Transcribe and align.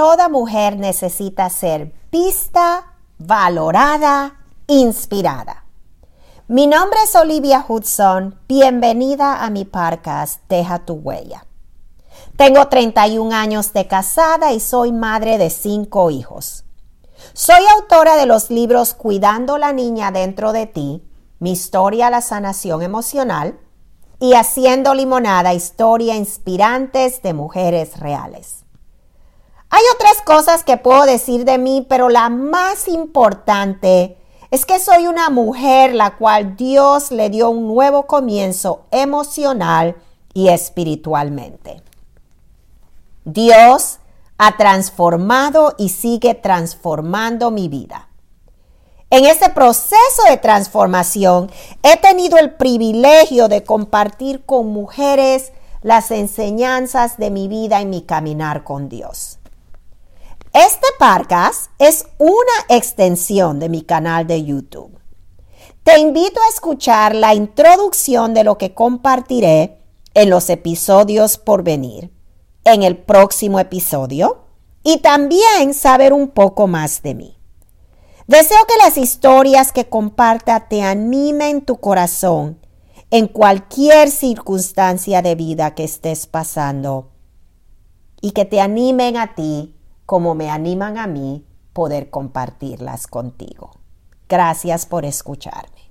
toda 0.00 0.30
mujer 0.30 0.78
necesita 0.78 1.50
ser 1.50 1.92
vista, 2.10 2.94
valorada, 3.18 4.40
inspirada. 4.66 5.66
Mi 6.48 6.66
nombre 6.66 6.98
es 7.04 7.14
Olivia 7.14 7.66
Hudson. 7.68 8.40
Bienvenida 8.48 9.44
a 9.44 9.50
mi 9.50 9.66
podcast 9.66 10.40
Deja 10.48 10.78
tu 10.86 10.94
huella. 10.94 11.44
Tengo 12.38 12.66
31 12.68 13.30
años 13.36 13.74
de 13.74 13.86
casada 13.88 14.54
y 14.54 14.60
soy 14.60 14.90
madre 14.90 15.36
de 15.36 15.50
cinco 15.50 16.10
hijos. 16.10 16.64
Soy 17.34 17.62
autora 17.76 18.16
de 18.16 18.24
los 18.24 18.48
libros 18.48 18.94
Cuidando 18.94 19.58
la 19.58 19.74
niña 19.74 20.12
dentro 20.12 20.54
de 20.54 20.66
ti, 20.66 21.04
Mi 21.40 21.52
historia 21.52 22.08
la 22.08 22.22
sanación 22.22 22.80
emocional 22.80 23.60
y 24.18 24.32
Haciendo 24.32 24.94
limonada, 24.94 25.52
historia 25.52 26.16
inspirantes 26.16 27.20
de 27.20 27.34
mujeres 27.34 28.00
reales. 28.00 28.59
Cosas 30.24 30.62
que 30.62 30.76
puedo 30.76 31.06
decir 31.06 31.44
de 31.44 31.58
mí, 31.58 31.84
pero 31.88 32.08
la 32.08 32.28
más 32.28 32.86
importante 32.88 34.16
es 34.50 34.64
que 34.64 34.78
soy 34.78 35.06
una 35.06 35.28
mujer 35.30 35.94
la 35.94 36.16
cual 36.16 36.56
Dios 36.56 37.10
le 37.10 37.30
dio 37.30 37.50
un 37.50 37.66
nuevo 37.66 38.06
comienzo 38.06 38.86
emocional 38.90 39.96
y 40.32 40.48
espiritualmente. 40.48 41.82
Dios 43.24 43.98
ha 44.38 44.56
transformado 44.56 45.74
y 45.78 45.88
sigue 45.88 46.34
transformando 46.34 47.50
mi 47.50 47.68
vida. 47.68 48.08
En 49.10 49.24
este 49.24 49.50
proceso 49.50 50.22
de 50.28 50.36
transformación 50.36 51.50
he 51.82 51.96
tenido 51.96 52.38
el 52.38 52.54
privilegio 52.54 53.48
de 53.48 53.64
compartir 53.64 54.44
con 54.44 54.68
mujeres 54.68 55.52
las 55.82 56.12
enseñanzas 56.12 57.18
de 57.18 57.30
mi 57.30 57.48
vida 57.48 57.80
y 57.80 57.86
mi 57.86 58.02
caminar 58.02 58.62
con 58.62 58.88
Dios. 58.88 59.39
Podcast 61.00 61.70
es 61.78 62.04
una 62.18 62.36
extensión 62.68 63.58
de 63.58 63.70
mi 63.70 63.80
canal 63.80 64.26
de 64.26 64.44
YouTube. 64.44 65.00
Te 65.82 65.98
invito 65.98 66.38
a 66.42 66.52
escuchar 66.52 67.14
la 67.14 67.32
introducción 67.32 68.34
de 68.34 68.44
lo 68.44 68.58
que 68.58 68.74
compartiré 68.74 69.78
en 70.12 70.28
los 70.28 70.50
episodios 70.50 71.38
por 71.38 71.62
venir, 71.62 72.12
en 72.64 72.82
el 72.82 72.98
próximo 72.98 73.58
episodio, 73.58 74.44
y 74.82 74.98
también 74.98 75.72
saber 75.72 76.12
un 76.12 76.28
poco 76.28 76.66
más 76.66 77.02
de 77.02 77.14
mí. 77.14 77.38
Deseo 78.26 78.58
que 78.68 78.76
las 78.76 78.98
historias 78.98 79.72
que 79.72 79.88
comparta 79.88 80.68
te 80.68 80.82
animen 80.82 81.62
tu 81.62 81.78
corazón 81.78 82.58
en 83.10 83.26
cualquier 83.26 84.10
circunstancia 84.10 85.22
de 85.22 85.34
vida 85.34 85.74
que 85.74 85.84
estés 85.84 86.26
pasando 86.26 87.12
y 88.20 88.32
que 88.32 88.44
te 88.44 88.60
animen 88.60 89.16
a 89.16 89.34
ti 89.34 89.79
como 90.10 90.34
me 90.34 90.50
animan 90.50 90.98
a 90.98 91.06
mí 91.06 91.46
poder 91.72 92.10
compartirlas 92.10 93.06
contigo. 93.06 93.70
Gracias 94.28 94.84
por 94.84 95.04
escucharme. 95.04 95.89